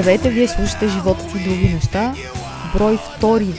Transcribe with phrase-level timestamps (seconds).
[0.00, 2.14] Здравейте, вие слушате Животът и други неща.
[2.74, 3.54] Брой втори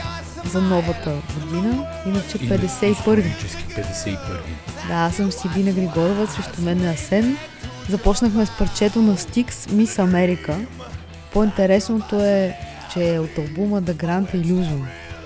[0.45, 2.95] за новата година, иначе 51.
[2.95, 4.17] 51.
[4.87, 7.37] Да, аз съм Сибина Григорова, срещу мен е Асен.
[7.89, 10.57] Започнахме с парчето на Стикс Мис Америка.
[11.33, 12.57] По-интересното е,
[12.93, 14.81] че е от албума The Grand Illusion,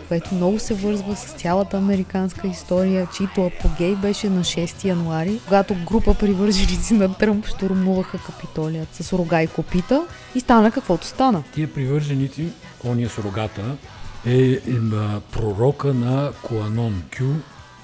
[0.08, 5.76] което много се вързва с цялата американска история, чието апогей беше на 6 януари, когато
[5.86, 11.44] група привърженици на Тръмп штурмуваха Капитолият с рога и копита и стана каквото стана.
[11.54, 12.48] Тия привърженици,
[12.84, 13.78] ония с рогата,
[14.26, 14.60] е, е
[15.32, 17.34] пророка на Куанон, Кю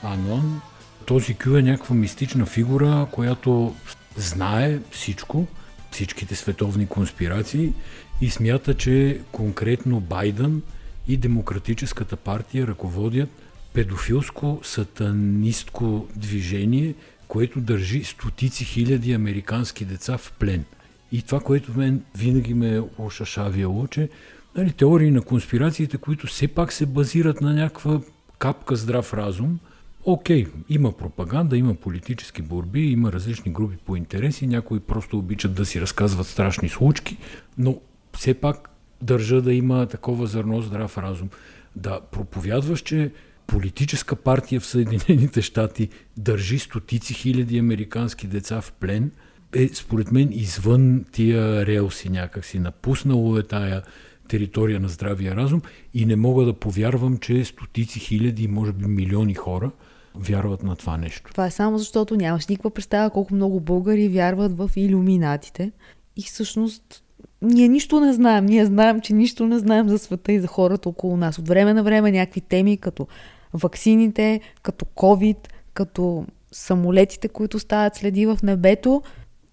[0.04, 0.62] Анон.
[1.06, 3.76] Този Кю е някаква мистична фигура, която
[4.18, 5.48] знае всичко,
[5.92, 7.74] всичките световни конспирации
[8.22, 10.62] и смята, че конкретно Байден
[11.08, 13.30] и Демократическата партия ръководят
[13.76, 16.96] педофилско-сатанистко движение,
[17.28, 20.66] което държи стотици хиляди американски деца в плен.
[21.12, 24.10] И това, което мен винаги ме е ошашавяло, че
[24.56, 28.02] нали, теории на конспирациите, които все пак се базират на някаква
[28.40, 29.60] капка здрав разум,
[30.04, 35.66] окей, има пропаганда, има политически борби, има различни групи по интереси, някои просто обичат да
[35.66, 37.18] си разказват страшни случки,
[37.58, 37.80] но
[38.18, 38.71] все пак
[39.02, 41.30] държа да има такова зърно здрав разум.
[41.76, 43.12] Да проповядваш, че
[43.48, 49.12] политическа партия в Съединените щати държи стотици хиляди американски деца в плен,
[49.56, 52.60] е според мен извън тия релси някакси.
[52.60, 53.82] Напуснало е тая
[54.28, 55.62] територия на здравия разум
[55.94, 59.72] и не мога да повярвам, че стотици хиляди, може би милиони хора
[60.16, 61.32] вярват на това нещо.
[61.32, 65.72] Това е само защото нямаш никаква представа колко много българи вярват в иллюминатите.
[66.16, 67.04] И всъщност
[67.42, 68.46] ние нищо не знаем.
[68.46, 71.40] Ние знаем, че нищо не знаем за света и за хората около нас.
[71.40, 73.08] От време на време някакви теми, като
[73.54, 75.38] ваксините, като COVID,
[75.74, 79.02] като самолетите, които стават следи в небето,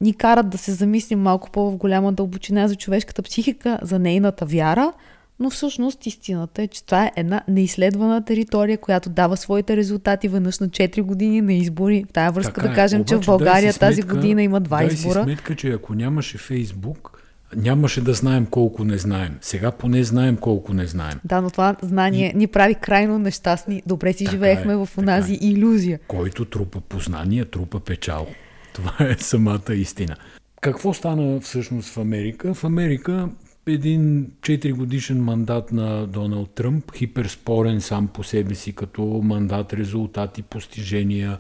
[0.01, 4.93] ни карат да се замислим малко по-в голяма дълбочина за човешката психика, за нейната вяра,
[5.41, 10.59] но всъщност истината е, че това е една неизследвана територия, която дава своите резултати веднъж
[10.59, 12.05] на 4 години на избори.
[12.09, 13.01] В тази връзка така да кажем, е.
[13.01, 15.19] Обаче, че в България сметка, тази година има два дай избора.
[15.19, 17.18] Си сметка, че ако нямаше Фейсбук,
[17.57, 19.39] нямаше да знаем колко не знаем.
[19.41, 21.21] Сега поне знаем колко не знаем.
[21.25, 22.39] Да, но това знание и...
[22.39, 23.83] ни прави крайно нещастни.
[23.87, 25.39] Добре си така живеехме е, в онази е.
[25.41, 25.99] иллюзия.
[26.09, 28.27] Който трупа познание, трупа печал.
[28.73, 30.17] Това е самата истина.
[30.61, 32.55] Какво стана всъщност в Америка?
[32.55, 33.29] В Америка
[33.67, 40.43] един 4 годишен мандат на Доналд Тръмп, хиперспорен сам по себе си като мандат, резултати,
[40.43, 41.39] постижения,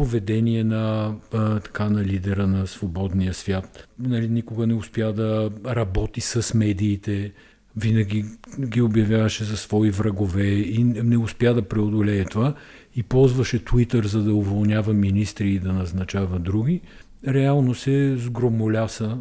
[0.00, 3.88] поведение на, а, така, на лидера на свободния свят.
[3.98, 7.32] Нали, никога не успя да работи с медиите,
[7.76, 8.24] винаги
[8.60, 12.54] ги обявяваше за свои врагове и не успя да преодолее това
[12.96, 16.80] и ползваше Твитър за да уволнява министри и да назначава други.
[17.28, 19.18] Реално се сгромоляса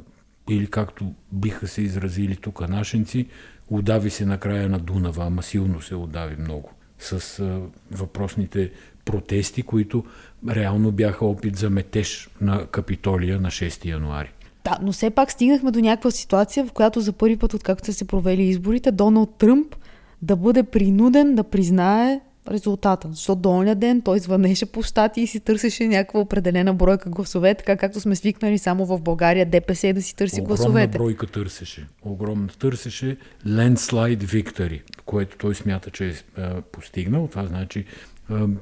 [0.49, 3.27] или както биха се изразили тук нашенци,
[3.69, 7.43] удави се на края на Дунава, ама силно се удави много с
[7.91, 8.71] въпросните
[9.05, 10.05] протести, които
[10.49, 14.31] реално бяха опит за метеж на Капитолия на 6 януари.
[14.63, 17.93] Да, но все пак стигнахме до някаква ситуация, в която за първи път, откакто са
[17.93, 19.75] се провели изборите, Доналд Тръмп
[20.21, 22.19] да бъде принуден да признае
[22.51, 23.07] резултата.
[23.11, 27.55] Защото до оня ден той звънеше по щати и си търсеше някаква определена бройка гласове,
[27.55, 30.97] така както сме свикнали само в България ДПС да си търси Огромна гласовете.
[30.97, 31.87] бройка търсеше.
[32.01, 33.17] Огромна търсеше
[33.47, 37.27] landslide victory, което той смята, че е, е постигнал.
[37.27, 37.85] Това значи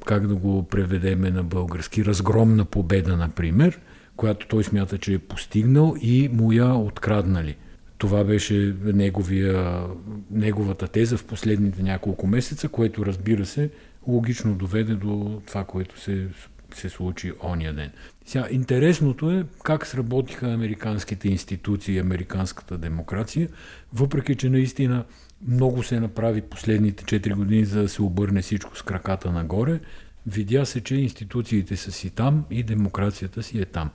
[0.06, 2.06] как да го преведеме на български.
[2.06, 3.80] Разгромна победа, например,
[4.18, 7.56] която той смята, че е постигнал и му я откраднали.
[7.98, 9.84] Това беше неговия,
[10.32, 13.70] неговата теза в последните няколко месеца, което разбира се
[14.08, 16.28] логично доведе до това, което се,
[16.76, 17.92] се случи ония ден.
[18.26, 23.50] Сега, интересното е как сработиха американските институции и американската демокрация,
[23.94, 25.06] въпреки че наистина
[25.48, 29.80] много се направи последните 4 години, за да се обърне всичко с краката нагоре.
[30.28, 33.90] Видя се, че институциите са си там и демокрацията си е там.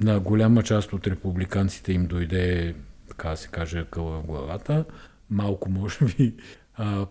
[0.00, 2.74] На голяма част от републиканците им дойде
[3.08, 4.84] така да се каже, къла в главата.
[5.30, 6.34] Малко, може би,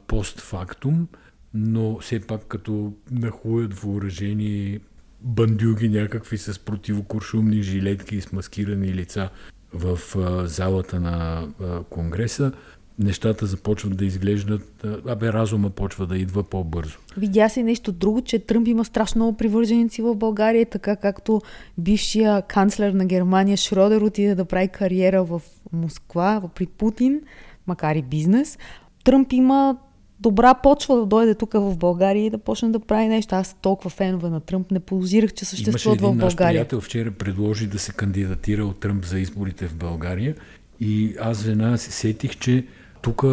[0.08, 1.08] постфактум,
[1.54, 4.80] но все пак като нахуят въоръжени
[5.22, 9.30] бандюги някакви с противокуршумни жилетки и с маскирани лица
[9.74, 10.00] в
[10.48, 11.48] залата на
[11.90, 12.52] Конгреса,
[13.00, 16.98] нещата започват да изглеждат, абе разума почва да идва по-бързо.
[17.18, 21.42] Видя се нещо друго, че Тръмп има страшно много привърженици в България, така както
[21.78, 25.42] бившия канцлер на Германия Шродер отиде да прави кариера в
[25.74, 27.22] Москва при Путин,
[27.68, 28.58] макар и бизнес.
[29.04, 29.78] Тръмп има
[30.20, 33.36] добра почва да дойде тук в България и да почне да прави нещо.
[33.36, 36.26] Аз толкова фенове на Тръмп не подозирах, че съществуват в България.
[36.26, 40.36] Наш приятел вчера предложи да се кандидатира от Тръмп за изборите в България
[40.80, 42.66] И аз веднага се сетих, че
[43.02, 43.24] тук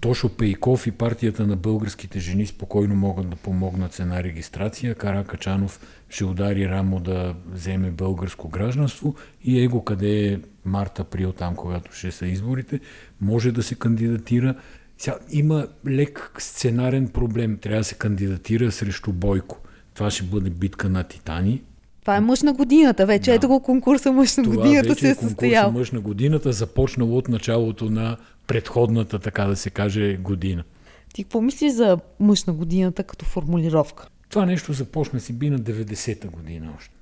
[0.00, 4.94] Тошо Пейков и партията на българските жени спокойно могат да помогнат с една регистрация.
[4.94, 9.14] Кара Качанов ще удари рамо да вземе българско гражданство
[9.44, 12.80] и его къде е март-април, там когато ще са изборите,
[13.20, 14.54] може да се кандидатира.
[14.98, 17.58] Сега, има лек сценарен проблем.
[17.58, 19.58] Трябва да се кандидатира срещу Бойко.
[19.94, 21.62] Това ще бъде битка на Титани.
[22.02, 23.30] Това е мъж на годината вече.
[23.30, 23.34] Да.
[23.36, 25.64] Ето го конкурса мъж на Това годината се е е състоял.
[25.64, 28.16] конкурса мъж на годината, започнал от началото на
[28.46, 30.64] предходната, така да се каже, година.
[31.14, 34.06] Ти какво мислиш за мъж на годината като формулировка?
[34.28, 36.94] Това нещо започна си би на 90-та година още.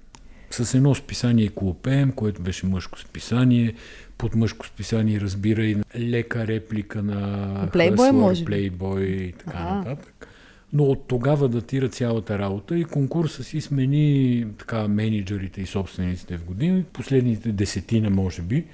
[0.51, 3.75] С едно списание Клопеем, което беше мъжко списание.
[4.19, 8.45] Под мъжко списание разбира и лека реплика на Плейбой, Hustler, може?
[8.45, 9.75] Плейбой и така Ага.
[9.75, 10.29] нататък.
[10.73, 16.45] Но от тогава датира цялата работа и конкурса си смени така менеджерите и собствениците в
[16.45, 16.85] години.
[16.93, 18.67] Последните десетина, може би,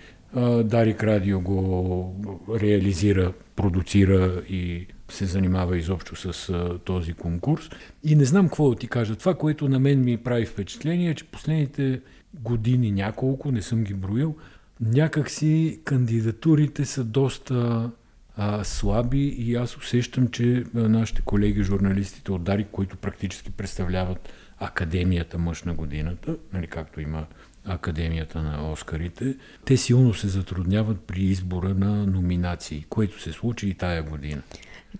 [0.64, 2.14] Дарик Радио го
[2.60, 6.52] реализира, продуцира и се занимава изобщо с
[6.84, 7.70] този конкурс.
[8.04, 9.16] И не знам какво да ти кажа.
[9.16, 12.00] Това, което на мен ми прави впечатление, е, че последните
[12.34, 14.34] години няколко, не съм ги броил,
[14.80, 17.90] някакси кандидатурите са доста
[18.36, 25.38] а, слаби и аз усещам, че нашите колеги журналистите от Дарик, които практически представляват Академията
[25.38, 27.26] мъж на годината, нали, както има
[27.64, 33.74] Академията на Оскарите, те силно се затрудняват при избора на номинации, което се случи и
[33.74, 34.42] тая година.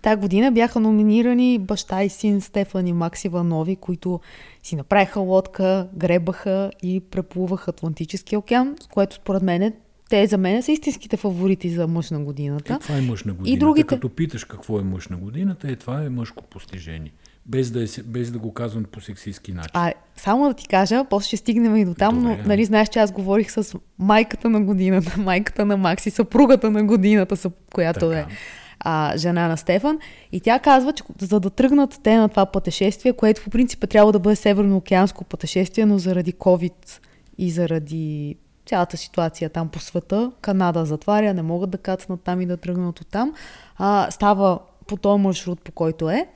[0.01, 4.19] Тая година бяха номинирани баща и син Стефан и Макс Иванови, които
[4.63, 9.73] си направиха лодка, гребаха и преплуваха Атлантическия океан, с което според мен
[10.09, 12.73] те за мен са истинските фаворити за мъж на годината.
[12.73, 13.59] Е, това е мъж на годината.
[13.59, 17.11] другите- Като питаш какво е мъж на годината, е това е мъжко постижение.
[17.45, 19.71] Без да, е, без да го казвам по сексистски начин.
[19.73, 22.43] А, само да ти кажа, после ще стигнем и до там, но Добре.
[22.45, 27.35] нали знаеш, че аз говорих с майката на годината, майката на Макси, съпругата на годината,
[27.73, 28.19] която Така.
[28.19, 28.25] е
[28.79, 29.99] а, жена на Стефан.
[30.31, 33.87] И тя казва, че за да тръгнат те на това пътешествие, което по принцип е
[33.87, 36.99] трябвало да бъде северно-океанско пътешествие, но заради COVID
[37.37, 38.35] и заради
[38.67, 42.99] цялата ситуация там по света, Канада затваря, не могат да кацнат там и да тръгнат
[43.01, 43.33] от там.
[43.77, 46.27] А, става по този маршрут, по който е.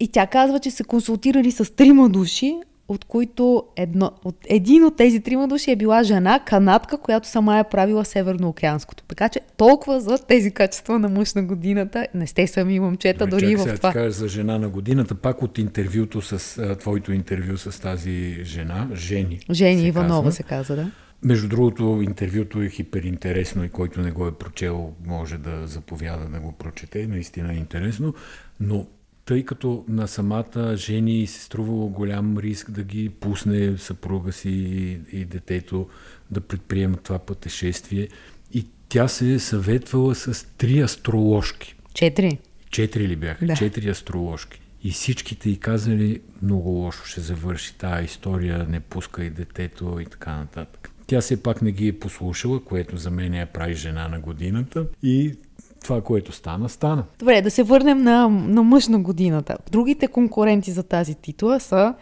[0.00, 2.56] И тя казва, че се консултирали с трима души,
[2.88, 7.58] от които едно, от, един от тези трима души е била жена, канадка, която сама
[7.58, 9.04] е правила Северноокеанското.
[9.04, 12.06] Така че толкова за тези качества на мъж на годината.
[12.14, 13.92] Не сте сами момчета, Добре, дори и чакай в това.
[13.92, 19.40] кажа за жена на годината, пак от интервюто с твоето интервю с тази жена, Жени.
[19.50, 20.32] Жени се Иванова казва.
[20.32, 20.90] се каза, да.
[21.22, 26.40] Между другото, интервюто е хиперинтересно и който не го е прочел, може да заповяда да
[26.40, 27.06] го прочете.
[27.06, 28.14] Наистина е интересно.
[28.60, 28.86] Но
[29.24, 35.00] тъй като на самата жени се струвало голям риск да ги пусне съпруга си и,
[35.12, 35.88] и детето
[36.30, 38.08] да предприемат това пътешествие,
[38.52, 41.74] и тя се е съветвала с три астроложки.
[41.94, 42.38] Четири.
[42.70, 43.46] Четири ли бяха?
[43.46, 43.56] Да.
[43.56, 44.60] Четири астроложки.
[44.84, 50.36] И всичките й казали, много лошо ще завърши тази история, не пускай детето и така
[50.36, 50.90] нататък.
[51.10, 54.86] Тя все пак не ги е послушала, което за мен я прави жена на годината.
[55.02, 55.34] И
[55.82, 57.04] това, което стана, стана.
[57.18, 59.56] Добре, да се върнем на, на мъж на годината.
[59.72, 61.94] Другите конкуренти за тази титла са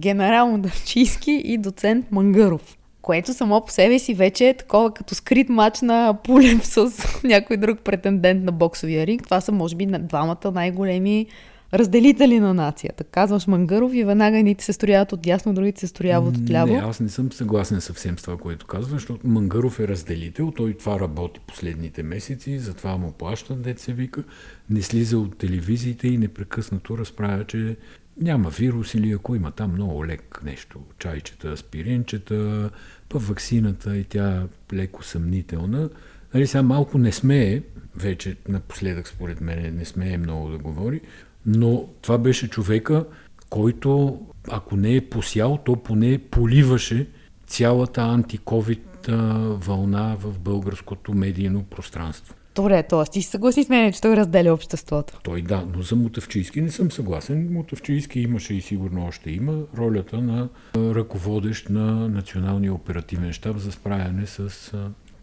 [0.00, 2.78] генерал Мудавчийски и доцент Мангаров.
[3.02, 6.92] Което само по себе си вече е такова като скрит матч на Пулев с
[7.24, 9.24] някой друг претендент на боксовия ринг.
[9.24, 11.26] Това са, може би, двамата най-големи
[11.74, 13.04] разделители на нацията.
[13.04, 16.72] Казваш Мангаров и веднага едните се строяват от дясно, другите се строяват от ляво.
[16.72, 20.74] Не, аз не съм съгласен съвсем с това, което казваш, защото Мангаров е разделител, той
[20.74, 24.24] това работи последните месеци, затова му плащат, се вика,
[24.70, 27.76] не слиза от телевизиите и непрекъснато разправя, че
[28.20, 32.70] няма вирус или ако има там много лек нещо, чайчета, аспиринчета,
[33.08, 35.88] па ваксината и тя леко съмнителна.
[36.34, 37.62] Нали, сега малко не смее,
[37.96, 41.00] вече напоследък според мен не смее много да говори,
[41.46, 43.04] но това беше човека,
[43.50, 47.06] който, ако не е посял, то поне поливаше
[47.46, 49.06] цялата антиковид
[49.48, 52.34] вълна в българското медийно пространство.
[52.54, 53.10] Добре, т.е.
[53.12, 55.20] ти се съгласи с мен, че той разделя обществото.
[55.22, 57.52] Той да, но за Мутавчийски не съм съгласен.
[57.52, 64.26] Мутавчийски имаше и сигурно още има ролята на ръководещ на Националния оперативен щаб за справяне
[64.26, 64.72] с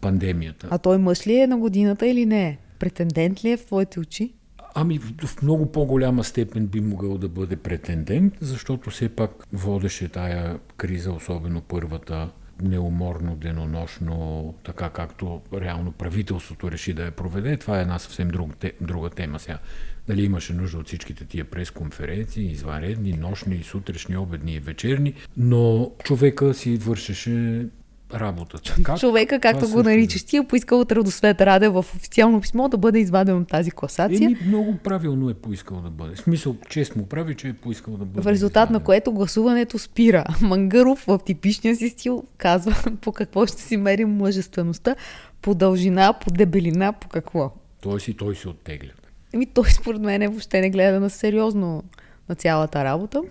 [0.02, 0.68] пандемията.
[0.70, 2.58] А той мъж ли е на годината или не е?
[2.78, 4.32] Претендент ли е в твоите очи?
[4.74, 10.58] Ами в много по-голяма степен би могъл да бъде претендент, защото все пак водеше тая
[10.76, 12.30] криза, особено първата,
[12.62, 17.56] неуморно, денонощно, така както реално правителството реши да я проведе.
[17.56, 19.58] Това е една съвсем друг, те, друга тема сега.
[20.06, 26.54] Дали имаше нужда от всичките тия пресконференции, извънредни, нощни, сутрешни, обедни и вечерни, но човека
[26.54, 27.66] си вършеше
[28.14, 28.74] работата.
[28.82, 28.98] Как?
[28.98, 32.76] Човека, както го също наричаш ти, е поискал от Радосвет Раде в официално писмо да
[32.76, 34.26] бъде изваден от тази класация.
[34.26, 36.14] Еми, много правилно е поискал да бъде.
[36.14, 38.22] В смисъл, чест му прави, че е поискал да бъде.
[38.22, 38.84] В резултат на изваден.
[38.84, 40.24] което гласуването спира.
[40.42, 44.96] Мангаров в типичния си стил казва по какво ще си мерим мъжествеността,
[45.42, 47.52] по дължина, по дебелина, по какво.
[47.80, 48.90] Тоест и той се оттегля.
[49.32, 51.84] Еми той според мен въобще не гледа на сериозно
[52.28, 53.22] на цялата работа.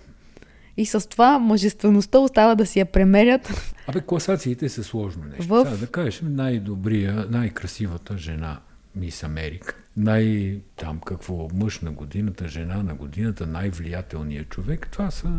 [0.76, 3.74] И с това мъжествеността остава да си я премерят.
[3.86, 5.44] Абе, класациите са сложно нещо.
[5.44, 8.60] В- Сега да кажеш най-добрия, най-красивата жена
[8.96, 9.76] Мис Америка.
[9.96, 14.88] Най- там какво, мъж на годината, жена на годината, най-влиятелният човек.
[14.90, 15.30] Това са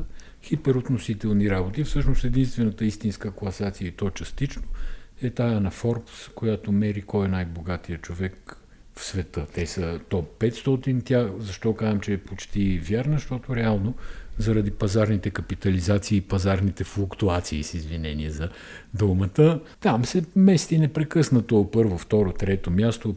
[0.44, 1.84] хиперотносителни работи.
[1.84, 4.62] Всъщност единствената истинска класация и то частично
[5.22, 8.58] е тая на Форбс, която мери кой е най-богатия човек
[8.96, 9.46] в света.
[9.54, 11.06] Те са топ 500.
[11.06, 13.14] Тя, защо казвам, че е почти вярна?
[13.14, 13.94] Защото реално
[14.38, 18.50] заради пазарните капитализации и пазарните флуктуации, с извинение за
[18.94, 23.14] думата, там се мести непрекъснато първо, второ, трето място,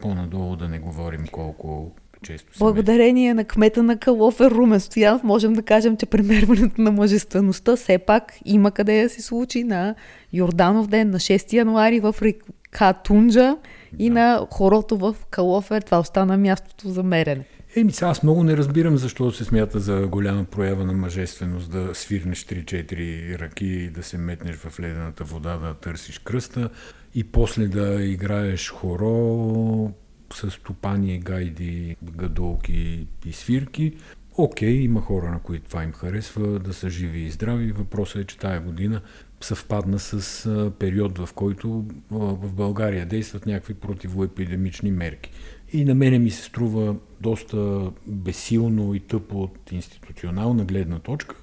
[0.00, 1.92] по-надолу да не говорим колко
[2.24, 6.92] често се Благодарение на кмета на Калофер Румен Стоянов можем да кажем, че премерването на
[6.92, 9.94] мъжествеността все пак има къде да се случи на
[10.32, 13.56] Йорданов ден на 6 януари в река Тунджа
[13.98, 15.82] и на хорото в Калофер.
[15.82, 17.44] Това остана мястото за мерене.
[17.76, 21.94] Еми, сега аз много не разбирам защо се смята за голяма проява на мъжественост да
[21.94, 26.70] свирнеш 3-4 ръки да се метнеш в ледената вода да търсиш кръста
[27.14, 29.92] и после да играеш хоро
[30.34, 33.96] с топани, гайди, гадолки и свирки.
[34.36, 37.72] Окей, има хора, на които това им харесва, да са живи и здрави.
[37.72, 39.00] Въпросът е, че тая година
[39.40, 45.30] съвпадна с период, в който в България действат някакви противоепидемични мерки.
[45.74, 51.36] И на мене ми се струва доста безсилно и тъпо от институционална гледна точка.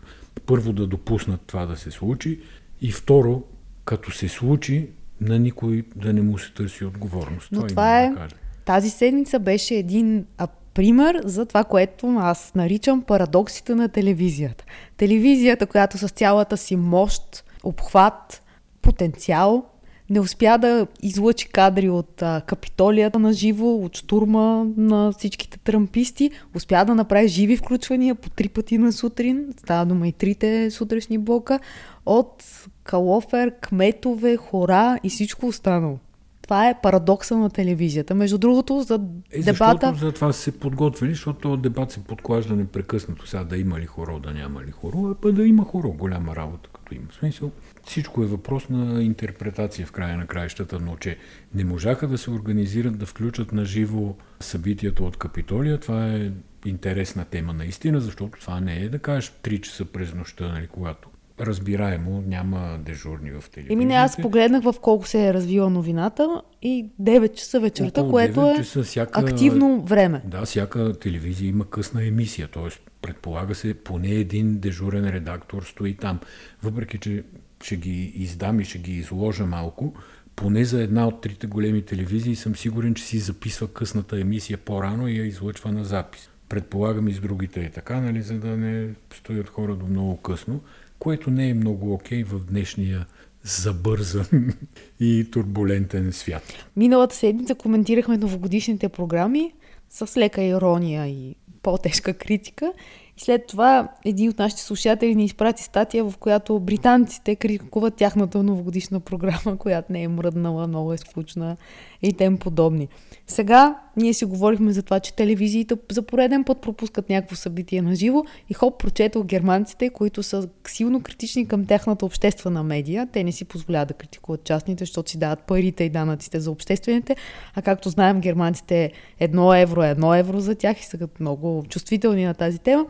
[0.45, 2.39] Първо да допуснат това да се случи
[2.81, 3.43] и второ,
[3.85, 4.89] като се случи,
[5.21, 7.51] на никой да не му се търси отговорност.
[7.51, 8.35] Но имам това е, да кажа.
[8.65, 10.25] тази седмица беше един
[10.73, 14.63] пример за това, което аз наричам парадоксите на телевизията.
[14.97, 18.43] Телевизията, която с цялата си мощ, обхват,
[18.81, 19.65] потенциал,
[20.11, 26.31] не успя да излъчи кадри от а, Капитолията на живо, от штурма на всичките трамписти,
[26.55, 31.17] успя да направи живи включвания по три пъти на сутрин, става дума и трите сутрешни
[31.17, 31.59] блока,
[32.05, 32.43] от
[32.83, 35.97] Калофер, кметове, хора и всичко останало.
[36.41, 38.15] Това е парадокса на телевизията.
[38.15, 38.99] Между другото, за
[39.31, 39.87] Е, дебата...
[39.87, 43.27] защото за това се подготвили, защото този дебат се подклажда непрекъснато.
[43.27, 45.91] Сега да има ли хоро, да няма ли хоро, а пък да има хоро.
[45.91, 47.05] Голяма работа, като има.
[47.19, 47.51] Смисъл,
[47.85, 51.17] всичко е въпрос на интерпретация в края на краищата, но че
[51.55, 56.31] не можаха да се организират, да включат на живо събитието от Капитолия, това е
[56.65, 61.09] интересна тема наистина, защото това не е да кажеш 3 часа през нощта, нали, когато
[61.39, 63.73] разбираемо няма дежурни в телевизията.
[63.73, 68.39] Еми не, аз погледнах в колко се е развила новината и 9 часа вечерта, което
[68.39, 70.21] 9 е часа всяка- активно време.
[70.25, 72.90] Да, всяка телевизия има късна емисия, т.е.
[73.01, 76.19] предполага се поне един дежурен редактор стои там.
[76.63, 77.23] Въпреки, че
[77.63, 79.93] ще ги издам и ще ги изложа малко,
[80.35, 85.07] поне за една от трите големи телевизии съм сигурен, че си записва късната емисия по-рано
[85.07, 86.29] и я излъчва на запис.
[86.49, 90.61] Предполагам и с другите е така, нали, за да не стоят хора до много късно,
[90.99, 93.05] което не е много окей в днешния
[93.43, 94.53] забързан
[94.99, 96.43] и турбулентен свят.
[96.75, 99.53] Миналата седмица коментирахме новогодишните програми
[99.89, 102.73] с лека ирония и по-тежка критика.
[103.17, 108.43] И след това един от нашите слушатели ни изпрати статия, в която британците критикуват тяхната
[108.43, 111.57] новогодишна програма, която не е мръднала, много е скучна
[112.01, 112.87] и тем подобни.
[113.27, 117.95] Сега ние си говорихме за това, че телевизиите за пореден път пропускат някакво събитие на
[117.95, 123.07] живо и хоп, прочетох германците, които са силно критични към тяхната обществена медия.
[123.11, 127.15] Те не си позволяват да критикуват частните, защото си дават парите и данъците за обществените.
[127.55, 132.25] А както знаем, германците едно евро е едно евро за тях и са много чувствителни
[132.25, 132.85] на тази тема.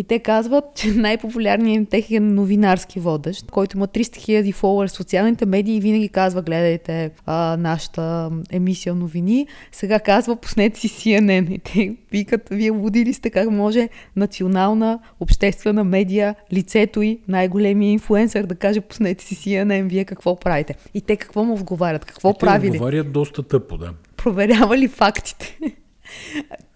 [0.00, 4.92] И те казват, че най-популярният им техен новинарски водещ, който има 300 000 фолуър в
[4.92, 9.46] социалните медии и винаги казва, гледайте а, нашата емисия новини.
[9.72, 11.50] Сега казва, пуснете си CNN.
[11.50, 17.92] И те викат, вие луди ли сте, как може национална обществена медия, лицето и най-големия
[17.92, 20.74] инфлуенсър да каже, пуснете си CNN, вие какво правите?
[20.94, 22.04] И те какво му отговарят?
[22.04, 22.70] Какво Те правили?
[22.70, 23.92] отговарят доста тъпо, да.
[24.16, 25.56] проверява ли фактите.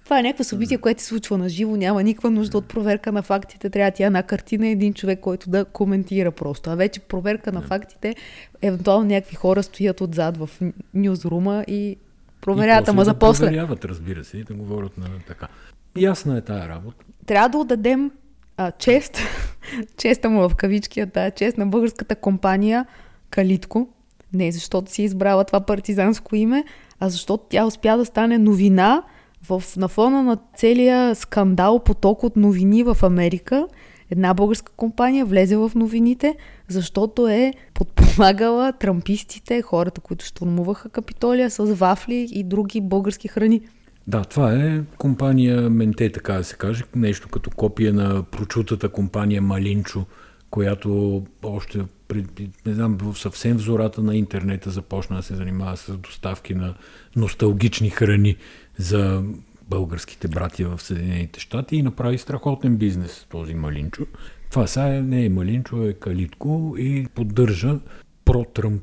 [0.05, 3.23] Това е някакво събитие, което се случва на живо, няма никаква нужда от проверка на
[3.23, 3.71] фактите.
[3.71, 6.71] Трябва ти една картина един човек, който да коментира просто.
[6.71, 8.15] А вече проверка на фактите,
[8.63, 10.51] евентуално някакви хора стоят отзад в
[10.95, 11.97] нюзрума и
[12.41, 13.47] проверяват, и ама за после.
[13.47, 15.49] проверяват, разбира се, и да говорят на така.
[15.97, 17.05] Ясна е тая работа.
[17.27, 18.11] Трябва да отдадем
[18.57, 19.19] а, чест,
[19.97, 22.87] честа му в кавички, а тая чест на българската компания
[23.31, 23.89] Калитко,
[24.33, 26.65] Не защото си е избрала това партизанско име,
[27.01, 29.03] а защото тя успя да стане новина
[29.49, 33.67] в, на фона на целия скандал, поток от новини в Америка.
[34.11, 36.37] Една българска компания влезе в новините,
[36.69, 43.61] защото е подпомагала трампистите, хората, които штурмуваха Капитолия с вафли и други български храни.
[44.07, 49.43] Да, това е компания Менте, така да се каже, нещо като копия на прочутата компания
[49.43, 50.05] Малинчо,
[50.51, 52.27] която още пред,
[52.67, 56.75] не знам, в съвсем взората на интернета започна да се занимава с доставки на
[57.17, 58.37] носталгични храни
[58.79, 59.23] за
[59.69, 64.07] българските братия в Съединените щати и направи страхотен бизнес този Малинчо.
[64.51, 67.79] Това сега не е Малинчо, е Калитко и поддържа
[68.25, 68.83] про-Тръмп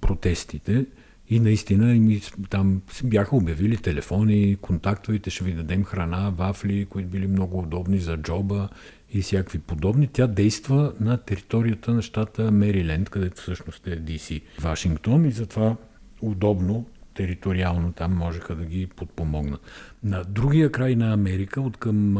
[0.00, 0.86] протестите.
[1.28, 7.58] И наистина там бяха обявили телефони, контактовите, ще ви дадем храна, вафли, които били много
[7.58, 8.68] удобни за джоба
[9.12, 10.06] и всякакви подобни.
[10.06, 15.76] Тя действа на територията на щата Мериленд, където всъщност е DC Вашингтон и затова
[16.22, 19.60] удобно териториално там можеха да ги подпомогнат.
[20.02, 22.16] На другия край на Америка, от към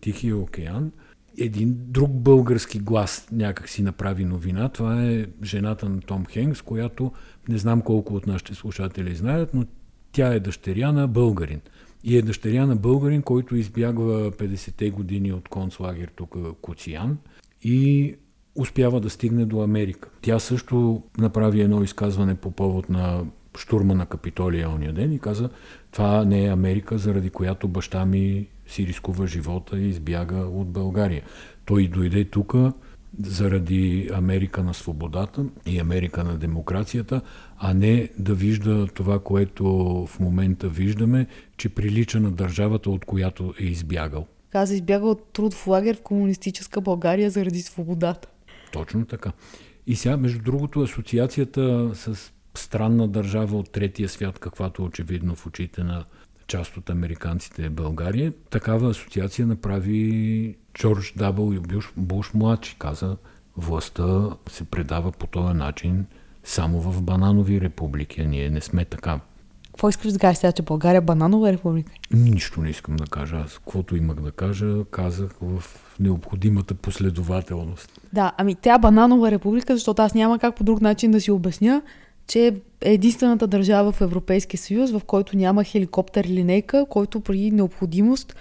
[0.00, 0.92] Тихия океан,
[1.38, 4.68] един друг български глас някак си направи новина.
[4.68, 7.12] Това е жената на Том Хенкс, която
[7.48, 9.64] не знам колко от нашите слушатели знаят, но
[10.12, 11.60] тя е дъщеря на българин.
[12.04, 17.18] И е дъщеря на българин, който избягва 50-те години от концлагер тук Куциян
[17.62, 18.14] и
[18.54, 20.10] успява да стигне до Америка.
[20.22, 23.24] Тя също направи едно изказване по повод на
[23.58, 25.50] штурма на Капитолия ония ден и каза,
[25.90, 31.22] това не е Америка, заради която баща ми си рискува живота и избяга от България.
[31.64, 32.54] Той дойде тук
[33.22, 37.20] заради Америка на свободата и Америка на демокрацията,
[37.58, 39.64] а не да вижда това, което
[40.06, 44.26] в момента виждаме, че прилича на държавата, от която е избягал.
[44.50, 48.28] Каза, избягал от труд в лагер в комунистическа България заради свободата.
[48.72, 49.32] Точно така.
[49.86, 55.84] И сега, между другото, асоциацията с странна държава от третия свят, каквато очевидно в очите
[55.84, 56.04] на
[56.46, 58.32] част от американците е България.
[58.50, 62.76] Такава асоциация направи Джордж Дабъл и Буш, Буш младши.
[62.78, 63.16] Каза,
[63.56, 66.06] властта се предава по този начин
[66.44, 69.20] само в бананови републики, а ние не сме така.
[69.66, 71.92] Какво искаш да кажеш сега, че България е бананова република?
[72.12, 73.36] Нищо не искам да кажа.
[73.36, 75.62] Аз каквото имах да кажа, казах в
[76.00, 78.00] необходимата последователност.
[78.12, 81.30] Да, ами тя е бананова република, защото аз няма как по друг начин да си
[81.30, 81.82] обясня,
[82.26, 88.36] че е единствената държава в Европейския съюз, в който няма хеликоптер линейка, който при необходимост,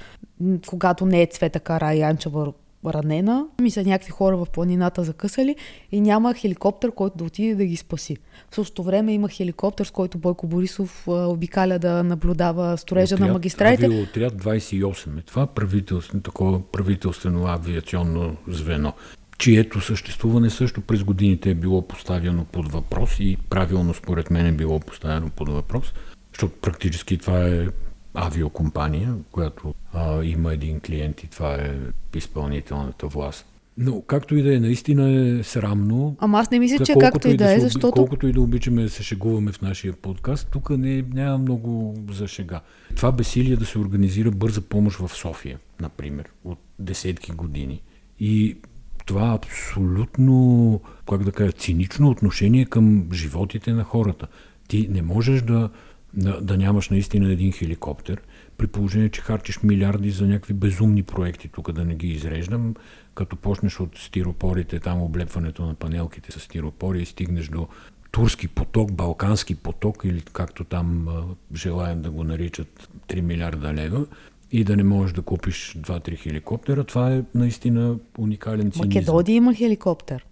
[0.67, 2.53] когато не е Цвета Кара и Анчева
[2.85, 5.55] ранена, ми са някакви хора в планината закъсали
[5.91, 8.17] и няма хеликоптер, който да отиде да ги спаси.
[8.51, 13.33] В същото време има хеликоптер, с който Бойко Борисов обикаля да наблюдава строежа отряд, на
[13.33, 13.87] магистралите.
[13.87, 18.93] Отряд 28 е това правителствено, такова правителствено авиационно звено
[19.37, 24.51] чието съществуване също през годините е било поставяно под въпрос и правилно според мен е
[24.51, 25.93] било поставено под въпрос,
[26.33, 27.67] защото практически това е
[28.13, 31.75] авиокомпания, която а, има един клиент и това е
[32.15, 33.45] изпълнителната власт.
[33.77, 36.15] Но както и да е, наистина е срамно.
[36.19, 37.91] Ама аз не мисля, че както и да, е, защото...
[37.91, 42.27] Колкото и да обичаме да се шегуваме в нашия подкаст, тук не, няма много за
[42.27, 42.61] шега.
[42.95, 47.81] Това бесилие да се организира бърза помощ в София, например, от десетки години.
[48.19, 48.57] И
[49.05, 54.27] това абсолютно, как да кажа, цинично отношение към животите на хората.
[54.67, 55.69] Ти не можеш да,
[56.13, 58.21] да, да нямаш наистина един хеликоптер,
[58.57, 62.75] при положение, че харчиш милиарди за някакви безумни проекти, тук да не ги изреждам,
[63.15, 67.67] като почнеш от стиропорите, там облепването на панелките с стиропори и стигнеш до
[68.11, 71.07] турски поток, балкански поток или както там
[71.55, 74.05] желаем да го наричат 3 милиарда лева,
[74.53, 78.87] и да не можеш да купиш 2-3 хеликоптера, това е наистина уникален цинизъм.
[78.87, 80.25] Македония има хеликоптер.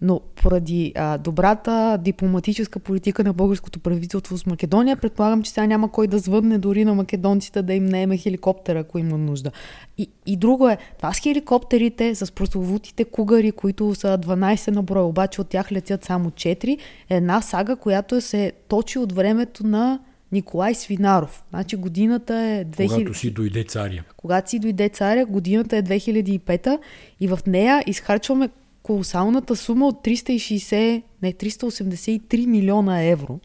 [0.00, 5.92] Но поради а, добрата дипломатическа политика на българското правителство с Македония, предполагам, че сега няма
[5.92, 9.50] кой да звъдне дори на македонците да им наеме хеликоптера, ако има нужда.
[9.98, 15.04] И, и друго е, това с хеликоптерите, с прословутите кугари, които са 12 на брой,
[15.04, 16.78] обаче от тях летят само 4,
[17.10, 20.00] е една сага, която се точи от времето на
[20.32, 21.44] Николай Свинаров.
[21.50, 22.98] Значи годината е 2000...
[22.98, 24.04] Когато си дойде царя.
[24.16, 26.78] Когато си дойде царя, годината е 2005
[27.20, 28.48] и в нея изхарчваме
[28.82, 33.40] колосалната сума от 360, не, 383 милиона евро,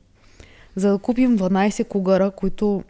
[0.76, 2.84] за да купим 12 кугара, които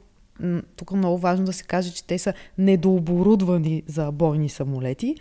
[0.75, 5.15] тук много важно да се каже, че те са недооборудвани за бойни самолети.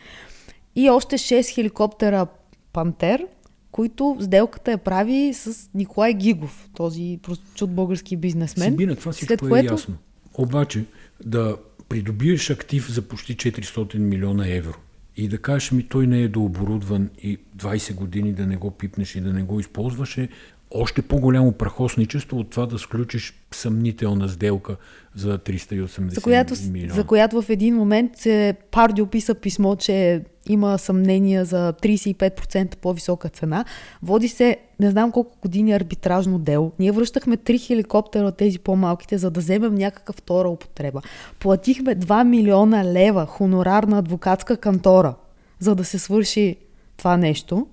[0.77, 2.27] И още 6 хеликоптера
[2.73, 3.27] Пантер–
[3.73, 7.19] които сделката я прави с Николай Гигов, този
[7.55, 8.71] чуд български бизнесмен.
[8.71, 9.73] Сибина, това всичко След е което...
[9.73, 9.95] ясно.
[10.35, 10.85] Обаче
[11.25, 11.57] да
[11.89, 14.75] придобиеш актив за почти 400 милиона евро
[15.17, 19.15] и да кажеш ми той не е дооборудван и 20 години да не го пипнеш
[19.15, 20.29] и да не го използваше,
[20.71, 24.77] още по-голямо прахосничество от това да сключиш съмнителна сделка
[25.15, 26.95] за 380 за която, милиона.
[26.95, 33.29] За която в един момент се Парди описа писмо, че има съмнения за 35% по-висока
[33.29, 33.65] цена.
[34.03, 36.73] Води се не знам колко години арбитражно дело.
[36.79, 41.01] Ние връщахме три хеликоптера от тези по-малките, за да вземем някаква втора употреба.
[41.39, 45.15] Платихме 2 милиона лева хонорар на адвокатска кантора,
[45.59, 46.57] за да се свърши
[46.97, 47.67] това нещо.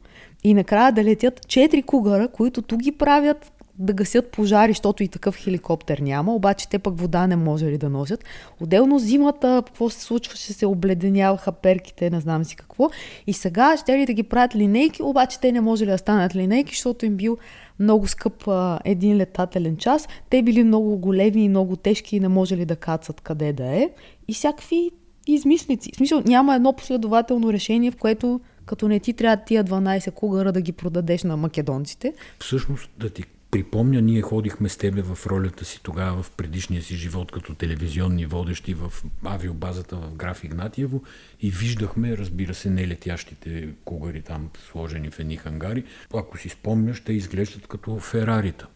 [0.44, 5.08] И накрая да летят четири кугара, които тук ги правят да гасят пожари, защото и
[5.08, 8.24] такъв хеликоптер няма, обаче те пък вода не може ли да носят.
[8.62, 12.90] Отделно зимата, какво се случваше, се обледеняваха перките, не знам си какво.
[13.28, 16.36] И сега ще ли да ги правят линейки, обаче те не може ли да станат
[16.36, 17.38] линейки, защото им бил
[17.80, 20.08] много скъп а, един летателен час.
[20.30, 23.66] Те били много големи и много тежки и не може ли да кацат къде да
[23.66, 23.90] е.
[24.28, 24.92] И всякакви
[25.28, 25.92] измислици.
[25.94, 30.52] В смисъл, няма едно последователно решение, в което като не ти трябва тия 12 кугара
[30.52, 32.14] да ги продадеш на македонците.
[32.40, 36.96] Всъщност, да ти припомня, ние ходихме с тебе в ролята си тогава в предишния си
[36.96, 41.04] живот като телевизионни водещи в авиобазата в Граф Игнатиево
[41.42, 45.84] и виждахме, разбира се, не летящите кугари там сложени в едни хангари.
[46.14, 48.68] Ако си спомняш, те изглеждат като Ферарита.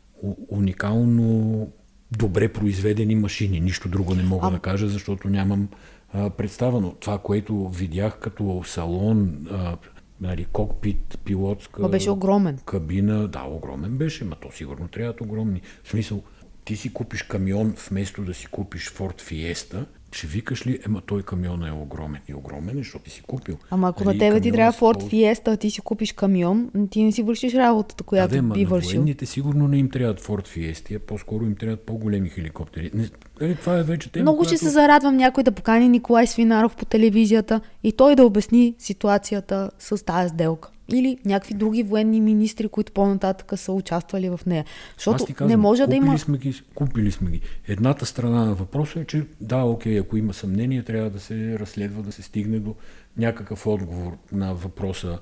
[0.49, 1.71] уникално
[2.17, 3.59] добре произведени машини.
[3.59, 4.51] Нищо друго не мога а...
[4.51, 5.69] да кажа, защото нямам
[6.13, 6.81] а, представа.
[6.81, 9.77] Но това, което видях като салон, а,
[10.21, 11.81] нали, кокпит, пилотска...
[11.81, 12.57] Но беше огромен.
[12.65, 15.61] Кабина, да, огромен беше, ма то сигурно трябват огромни.
[15.83, 16.23] В смисъл,
[16.65, 21.23] ти си купиш камион, вместо да си купиш Ford Fiesta, ще викаш ли, ема той
[21.23, 22.21] камион е огромен.
[22.27, 23.57] И огромен е, защото ти си купил.
[23.69, 27.03] Ама ако нали, на тебе ти трябва Ford Fiesta, а ти си купиш камион, ти
[27.03, 28.99] не си вършиш работата, която да, би вършил.
[28.99, 32.91] Военните сигурно не им трябват Ford Fiesta, по-скоро им трябват по-големи хеликоптери.
[32.93, 33.09] Не,
[33.41, 34.55] е, това е вече тема, Много която...
[34.55, 39.71] ще се зарадвам някой да покани Николай Свинаров по телевизията и той да обясни ситуацията
[39.79, 44.65] с тази сделка или някакви други военни министри, които по-нататък са участвали в нея.
[44.97, 46.17] Защото казвам, не може да има...
[46.17, 47.41] Сме ги, купили сме ги.
[47.67, 52.01] Едната страна на въпроса е, че да, окей, ако има съмнение, трябва да се разследва,
[52.01, 52.75] да се стигне до
[53.17, 55.19] някакъв отговор на въпроса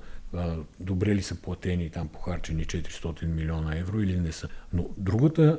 [0.80, 4.48] добре ли са платени там похарчени 400 милиона евро или не са.
[4.72, 5.58] Но другата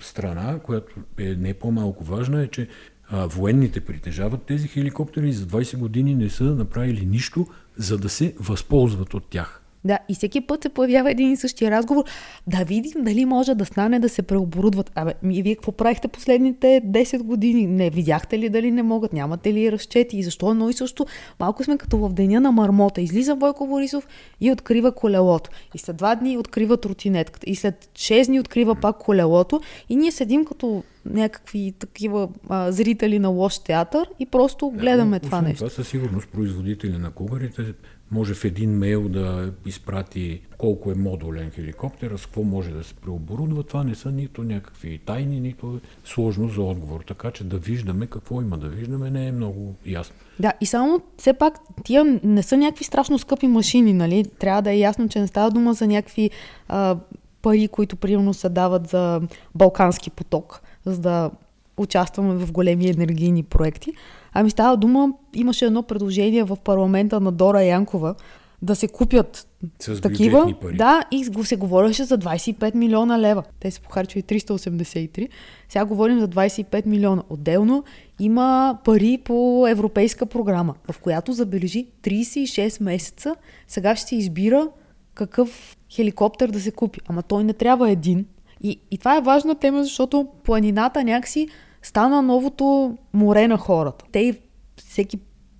[0.00, 2.68] страна, която е не по-малко важна, е, че
[3.12, 7.46] военните притежават тези хеликоптери и за 20 години не са направили нищо,
[7.80, 9.59] за да се възползват от тях.
[9.84, 12.04] Да, и всеки път се появява един и същия разговор,
[12.46, 14.90] да видим дали може да стане да се преоборудват.
[14.94, 17.66] Абе, ми, вие какво правихте последните 10 години?
[17.66, 19.12] Не видяхте ли дали не могат?
[19.12, 20.18] Нямате ли разчети?
[20.18, 21.06] И защо едно и също?
[21.40, 23.00] Малко сме като в деня на мармота.
[23.00, 24.08] Излиза Бойко Борисов
[24.40, 25.50] и открива колелото.
[25.74, 27.50] И след два дни открива тротинетката.
[27.50, 29.60] И след 6 дни открива пак колелото.
[29.88, 35.24] И ние седим като някакви такива а, зрители на лош театър и просто гледаме да,
[35.24, 35.56] това нещо.
[35.58, 37.62] Това със сигурност производители на кугарите
[38.10, 42.94] може в един мейл да изпрати колко е модулен хеликоптер, с какво може да се
[42.94, 43.62] преоборудва.
[43.62, 47.00] Това не са нито някакви тайни, нито сложно за отговор.
[47.00, 50.14] Така че да виждаме какво има да виждаме не е много ясно.
[50.40, 54.24] Да, и само все пак тия не са някакви страшно скъпи машини, нали?
[54.38, 56.30] Трябва да е ясно, че не става дума за някакви
[56.68, 56.96] а,
[57.42, 59.20] пари, които примерно се дават за
[59.54, 61.30] Балкански поток, за да
[61.76, 63.92] участваме в големи енергийни проекти.
[64.32, 68.14] Ами става дума, имаше едно предложение в парламента на Дора Янкова
[68.62, 70.54] да се купят С такива.
[70.60, 70.76] Пари.
[70.76, 73.42] Да, и се говореше за 25 милиона лева.
[73.60, 75.28] Те се похарчили 383.
[75.68, 77.22] Сега говорим за 25 милиона.
[77.28, 77.84] Отделно
[78.18, 83.34] има пари по европейска програма, в която забележи 36 месеца.
[83.68, 84.68] Сега ще се избира
[85.14, 87.00] какъв хеликоптер да се купи.
[87.08, 88.26] Ама той не трябва един.
[88.62, 91.48] И, и това е важна тема, защото планината някакси
[91.82, 94.04] стана новото море на хората.
[94.12, 94.40] Те
[94.76, 95.18] всеки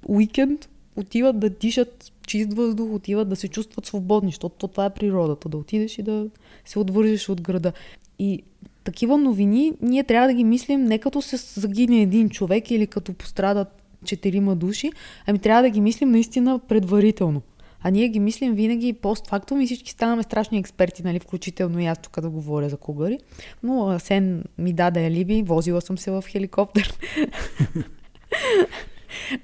[0.09, 5.49] уикенд отиват да дишат чист въздух, отиват да се чувстват свободни, защото това е природата,
[5.49, 6.27] да отидеш и да
[6.65, 7.73] се отвържеш от града.
[8.19, 8.43] И
[8.85, 13.13] такива новини ние трябва да ги мислим не като се загине един човек или като
[13.13, 14.93] пострадат четирима души,
[15.27, 17.43] ами трябва да ги мислим наистина предварително.
[17.83, 21.99] А ние ги мислим винаги постфактум и всички ставаме страшни експерти, нали, включително и аз
[21.99, 23.19] тук да говоря за кугари.
[23.63, 26.99] Но Сен ми даде алиби, возила съм се в хеликоптер.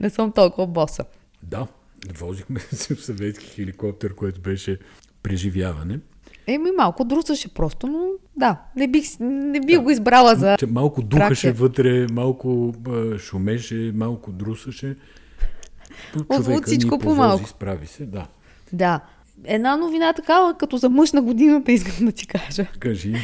[0.00, 1.04] Не съм толкова боса.
[1.42, 1.66] Да,
[2.18, 4.78] возихме се в съветски хеликоптер, което беше
[5.22, 5.98] преживяване.
[6.46, 9.82] Еми, малко друсаше просто, но да, не бих, не бих да.
[9.82, 10.56] го избрала за.
[10.58, 11.52] Че малко духаше пракия.
[11.52, 14.96] вътре, малко а, шумеше, малко друсаше.
[16.28, 17.48] От всичко по-малко.
[17.48, 18.26] Справи се, да.
[18.72, 19.00] Да.
[19.44, 22.66] Една новина такава, като за мъж на годината, искам да ти кажа.
[22.78, 23.14] Кажи.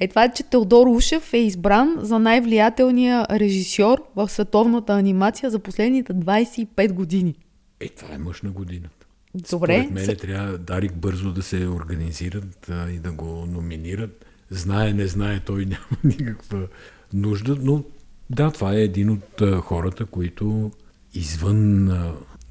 [0.00, 6.14] Е това, че Теодор Ушев е избран за най-влиятелния режисьор в световната анимация за последните
[6.14, 7.34] 25 години.
[7.80, 9.06] Е, това е мъж на годината.
[9.34, 9.86] Добре.
[9.86, 14.24] Според мен трябва Дарик бързо да се организират а, и да го номинират.
[14.50, 16.66] Знае, не знае, той няма никаква
[17.12, 17.82] нужда, но
[18.30, 20.70] да, това е един от а, хората, които
[21.14, 21.90] извън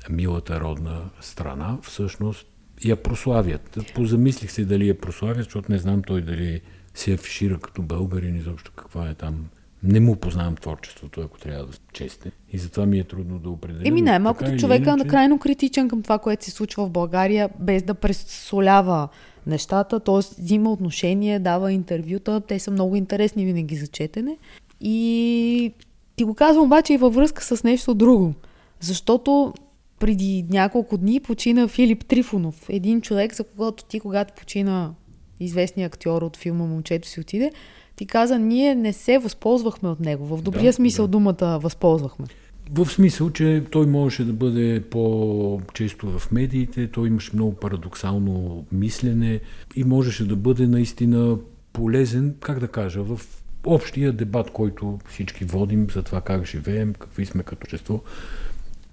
[0.09, 2.47] милата родна страна, всъщност
[2.85, 3.77] я прославят.
[3.95, 6.61] Позамислих се дали я прославят, защото не знам той дали
[6.93, 9.45] се афишира като българин, изобщо каква е там.
[9.83, 12.31] Не му познавам творчеството, ако трябва да честе.
[12.53, 13.87] И затова ми е трудно да определя.
[13.87, 15.09] Еми най-малкото човека е иначе...
[15.09, 19.07] крайно критичен към това, което се случва в България, без да пресолява
[19.47, 20.41] нещата, т.е.
[20.41, 24.37] взима отношение, дава интервюта, те са много интересни винаги за четене.
[24.81, 25.73] И
[26.15, 28.33] ти го казвам обаче и във връзка с нещо друго.
[28.81, 29.53] Защото
[29.99, 32.65] преди няколко дни почина Филип Трифонов.
[32.69, 34.93] Един човек, за когото ти, когато почина
[35.39, 37.51] известният актьор от филма Момчето си отиде,
[37.95, 40.25] ти каза, ние не се възползвахме от него.
[40.25, 41.11] В добрия да, смисъл да.
[41.11, 42.25] думата възползвахме.
[42.71, 49.39] В смисъл, че той можеше да бъде по-често в медиите, той имаше много парадоксално мислене
[49.75, 51.37] и можеше да бъде наистина
[51.73, 53.21] полезен, как да кажа, в
[53.65, 57.99] общия дебат, който всички водим за това как живеем, какви сме като общество.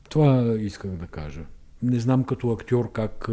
[0.08, 1.40] Това исках да кажа.
[1.82, 3.28] Не знам като актьор как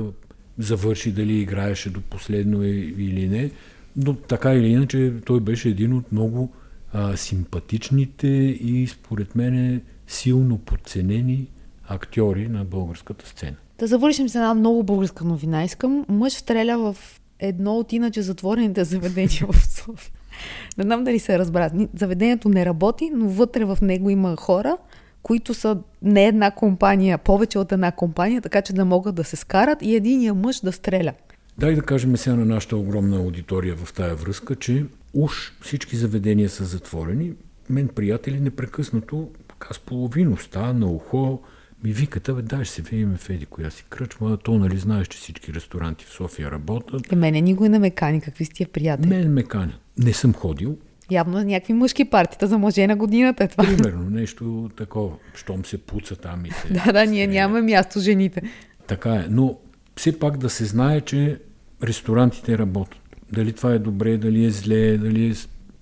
[0.57, 3.51] завърши, дали играеше до последно или не,
[3.97, 6.53] но така или иначе той беше един от много
[6.93, 11.47] а, симпатичните и според мен силно подценени
[11.87, 13.55] актьори на българската сцена.
[13.79, 15.63] Да завършим с една много българска новина.
[15.63, 20.13] Искам мъж стреля в едно от иначе затворените заведения в София.
[20.77, 21.73] Не знам дали се разбрат.
[21.95, 24.77] Заведението не работи, но вътре в него има хора,
[25.25, 29.35] които са не една компания, повече от една компания, така че да могат да се
[29.35, 31.13] скарат и единия мъж да стреля.
[31.57, 36.49] Дай да кажем сега на нашата огромна аудитория в тая връзка, че уж всички заведения
[36.49, 37.33] са затворени.
[37.69, 41.39] Мен приятели непрекъснато така с половиността на ухо
[41.83, 45.17] ми викат, бе, дай се видим в еди коя си кръчма, то нали знаеш, че
[45.17, 47.11] всички ресторанти в София работят.
[47.11, 49.09] Е, мене никой не ме кани, какви сте приятели?
[49.09, 49.79] Мен ме канят.
[49.97, 50.77] Не съм ходил,
[51.11, 53.63] Явно някакви мъжки партита за мъже на годината е това.
[53.63, 55.15] Примерно, нещо такова.
[55.35, 56.73] Щом се пуца там и се...
[56.85, 58.41] да, да, ние нямаме място жените.
[58.87, 59.57] Така е, но
[59.95, 61.39] все пак да се знае, че
[61.83, 62.99] ресторантите работят.
[63.31, 65.33] Дали това е добре, дали е зле, дали е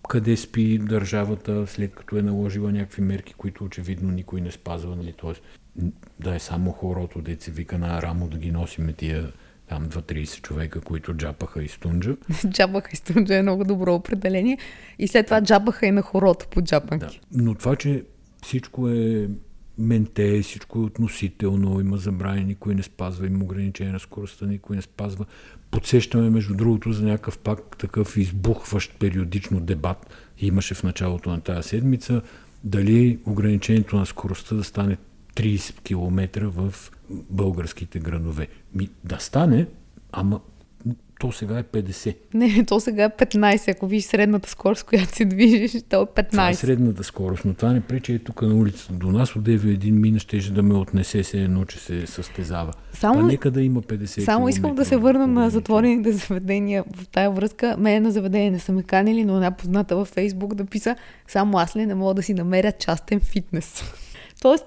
[0.09, 4.95] къде спи държавата, след като е наложила някакви мерки, които очевидно никой не спазва.
[4.95, 5.13] Нали?
[5.17, 5.41] Тоест,
[6.19, 9.31] да е само хорото, деца вика на рамо да ги носиме тия
[9.69, 12.15] там 2-30 човека, които джапаха и стунджа.
[12.47, 14.57] джапаха и стунджа е много добро определение.
[14.99, 17.19] И след това джапаха и на хорото по джапанки.
[17.31, 17.43] Да.
[17.43, 18.03] Но това, че
[18.43, 19.29] всичко е
[19.77, 24.81] менте, всичко е относително, има забрани, никой не спазва, има ограничение на скоростта, никой не
[24.81, 25.25] спазва.
[25.71, 30.09] Подсещаме, между другото, за някакъв пак такъв избухващ периодично дебат.
[30.39, 32.21] Имаше в началото на тази седмица
[32.63, 34.97] дали ограничението на скоростта да стане
[35.35, 38.47] 30 км в българските градове.
[38.73, 39.67] Ми, да стане,
[40.11, 40.39] ама
[41.19, 42.15] то сега е 50.
[42.33, 43.71] Не, то сега е 15.
[43.75, 46.29] Ако виж средната скорост, която се движиш, то е 15.
[46.29, 49.47] Това е средната скорост, но това не пречи е тук на улицата до нас, от
[49.47, 52.73] един мина ще да ме отнесе се едно, че се състезава.
[52.93, 57.07] Само, а нека да има 50 Само искам да се върна на затворените заведения в
[57.07, 57.75] тая връзка.
[57.79, 60.95] Мене на заведение не са ме канили, но една позната във Фейсбук да писа
[61.27, 63.83] само аз ли не мога да си намеря частен фитнес.
[64.41, 64.65] Тоест,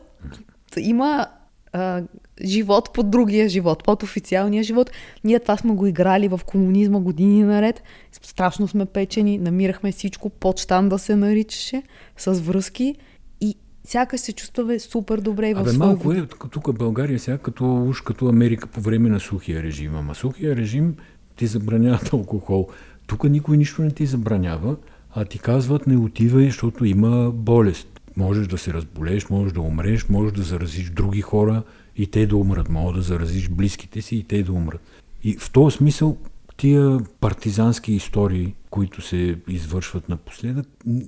[0.79, 1.27] има
[1.73, 2.03] а,
[2.45, 4.91] живот под другия живот, под официалния живот.
[5.25, 7.83] Ние това сме го играли в комунизма години наред.
[8.23, 11.83] Страшно сме печени, намирахме всичко, под да се наричаше,
[12.17, 12.95] с връзки
[13.41, 18.01] и сякаш се чувстваме супер добре в Абе, малко е, тук България сега като, уж
[18.01, 19.97] като Америка по време на сухия режим.
[19.97, 20.95] Ама сухия режим
[21.37, 22.69] ти забраняват алкохол.
[23.07, 24.77] Тук никой нищо не ти забранява,
[25.15, 30.09] а ти казват не отивай, защото има болест можеш да се разболееш, можеш да умреш,
[30.09, 31.63] можеш да заразиш други хора
[31.97, 32.69] и те да умрат.
[32.69, 34.81] Може да заразиш близките си и те да умрат.
[35.25, 36.17] И в този смисъл
[36.57, 40.67] тия партизански истории, които се извършват напоследък,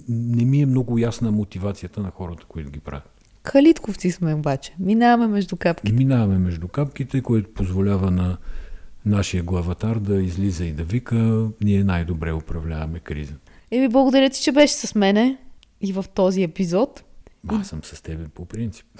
[0.08, 3.10] не ми е много ясна мотивацията на хората, които ги правят.
[3.42, 4.74] Калитковци сме обаче.
[4.78, 5.92] Минаваме между капките.
[5.92, 8.36] Минаваме между капките, което позволява на
[9.06, 13.34] нашия главатар да излиза и да вика, ние най-добре управляваме криза.
[13.70, 15.36] Еми, благодаря ти, че беше с мене
[15.80, 17.04] и в този епизод.
[17.48, 18.86] Аз съм с тебе по принцип.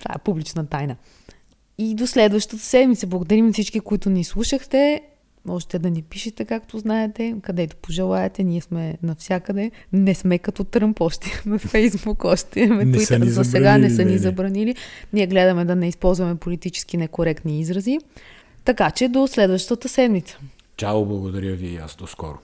[0.00, 0.96] Това е публична тайна.
[1.78, 3.06] И до следващата седмица.
[3.06, 5.02] Благодарим всички, които ни слушахте.
[5.44, 8.44] Можете да ни пишете, както знаете, където пожелаете.
[8.44, 9.70] Ние сме навсякъде.
[9.92, 13.24] Не сме като Тръмп, още имаме Фейсбук, още имаме Твитър.
[13.24, 14.74] За сега не са ни забранили.
[15.12, 17.98] Ние гледаме да не използваме политически некоректни изрази.
[18.64, 20.38] Така че до следващата седмица.
[20.76, 22.38] Чао, благодаря ви и аз до скоро.